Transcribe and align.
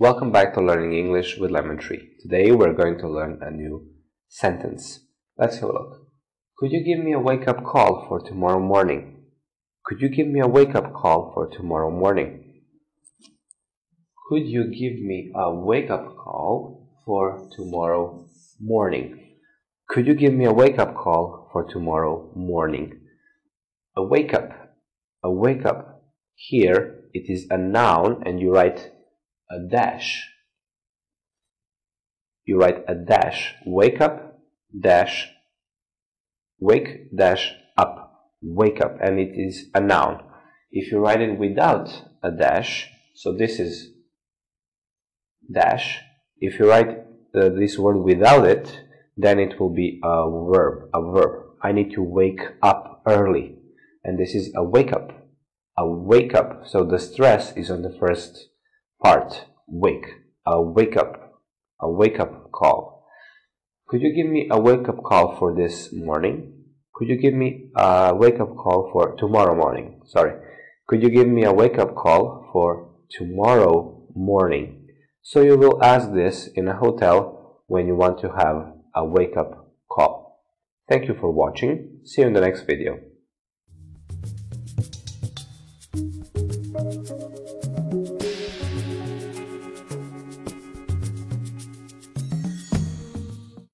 Welcome 0.00 0.32
back 0.32 0.54
to 0.54 0.62
Learning 0.62 0.94
English 0.94 1.36
with 1.36 1.50
Lemon 1.50 1.76
Tree. 1.76 2.12
Today 2.22 2.52
we're 2.52 2.72
going 2.72 2.96
to 3.00 3.06
learn 3.06 3.38
a 3.42 3.50
new 3.50 3.86
sentence. 4.28 5.00
Let's 5.36 5.56
have 5.56 5.68
a 5.68 5.72
look. 5.74 6.06
Could 6.56 6.72
you 6.72 6.82
give 6.82 7.04
me 7.04 7.12
a 7.12 7.18
wake 7.18 7.46
up 7.46 7.62
call 7.62 8.06
for 8.08 8.18
tomorrow 8.18 8.60
morning? 8.60 9.24
Could 9.84 10.00
you 10.00 10.08
give 10.08 10.26
me 10.26 10.40
a 10.40 10.48
wake 10.48 10.74
up 10.74 10.94
call 10.94 11.32
for 11.34 11.50
tomorrow 11.50 11.90
morning? 11.90 12.62
Could 14.30 14.46
you 14.46 14.72
give 14.72 14.98
me 15.02 15.32
a 15.36 15.50
wake 15.50 15.90
up 15.90 16.16
call 16.16 16.88
for 17.04 17.50
tomorrow 17.54 18.24
morning? 18.58 19.36
Could 19.86 20.06
you 20.06 20.14
give 20.14 20.32
me 20.32 20.46
a 20.46 20.52
wake 20.54 20.78
up 20.78 20.96
call 20.96 21.50
for 21.52 21.62
tomorrow 21.64 22.32
morning? 22.34 23.02
A 23.98 24.02
wake 24.02 24.32
up. 24.32 24.78
A 25.22 25.30
wake 25.30 25.66
up. 25.66 26.04
Here 26.36 27.04
it 27.12 27.30
is 27.30 27.46
a 27.50 27.58
noun 27.58 28.22
and 28.24 28.40
you 28.40 28.54
write 28.54 28.92
a 29.50 29.58
dash. 29.58 30.28
You 32.44 32.58
write 32.58 32.84
a 32.88 32.94
dash. 32.94 33.54
Wake 33.66 34.00
up, 34.00 34.38
dash, 34.78 35.28
wake, 36.58 37.14
dash, 37.16 37.52
up. 37.76 38.30
Wake 38.42 38.80
up. 38.80 38.96
And 39.02 39.18
it 39.18 39.32
is 39.34 39.66
a 39.74 39.80
noun. 39.80 40.22
If 40.70 40.92
you 40.92 40.98
write 40.98 41.20
it 41.20 41.38
without 41.38 41.88
a 42.22 42.30
dash, 42.30 42.88
so 43.14 43.36
this 43.36 43.58
is 43.58 43.90
dash. 45.52 46.00
If 46.38 46.58
you 46.58 46.68
write 46.68 47.04
uh, 47.34 47.50
this 47.50 47.78
word 47.78 47.98
without 47.98 48.46
it, 48.46 48.80
then 49.16 49.38
it 49.38 49.60
will 49.60 49.74
be 49.74 50.00
a 50.02 50.30
verb. 50.30 50.90
A 50.94 51.02
verb. 51.02 51.46
I 51.62 51.72
need 51.72 51.92
to 51.92 52.02
wake 52.02 52.40
up 52.62 53.02
early. 53.06 53.56
And 54.04 54.18
this 54.18 54.34
is 54.34 54.52
a 54.56 54.64
wake 54.64 54.92
up. 54.92 55.12
A 55.76 55.86
wake 55.86 56.34
up. 56.34 56.62
So 56.66 56.84
the 56.84 56.98
stress 56.98 57.56
is 57.56 57.70
on 57.70 57.82
the 57.82 57.94
first 57.98 58.49
part 59.02 59.46
wake 59.66 60.06
a 60.46 60.60
wake 60.60 60.96
up 60.96 61.42
a 61.80 61.90
wake 61.90 62.20
up 62.20 62.50
call. 62.52 63.06
Could 63.88 64.02
you 64.02 64.14
give 64.14 64.30
me 64.30 64.48
a 64.50 64.60
wake 64.60 64.88
up 64.88 65.02
call 65.02 65.36
for 65.38 65.54
this 65.54 65.92
morning? 65.92 66.52
Could 66.94 67.08
you 67.08 67.16
give 67.16 67.34
me 67.34 67.70
a 67.76 68.14
wake 68.14 68.38
up 68.38 68.56
call 68.56 68.90
for 68.92 69.16
tomorrow 69.16 69.54
morning? 69.56 70.02
Sorry. 70.06 70.34
Could 70.86 71.02
you 71.02 71.10
give 71.10 71.26
me 71.26 71.44
a 71.44 71.52
wake 71.52 71.78
up 71.78 71.94
call 71.94 72.48
for 72.52 72.90
tomorrow 73.10 74.06
morning? 74.14 74.86
So 75.22 75.40
you 75.40 75.56
will 75.56 75.82
ask 75.82 76.12
this 76.12 76.48
in 76.54 76.68
a 76.68 76.76
hotel 76.76 77.62
when 77.66 77.86
you 77.86 77.94
want 77.94 78.20
to 78.20 78.32
have 78.32 78.74
a 78.94 79.04
wake 79.04 79.36
up 79.36 79.72
call. 79.90 80.44
Thank 80.88 81.08
you 81.08 81.14
for 81.14 81.30
watching. 81.30 82.00
See 82.04 82.20
you 82.20 82.26
in 82.26 82.34
the 82.34 82.40
next 82.40 82.62
video 82.62 83.09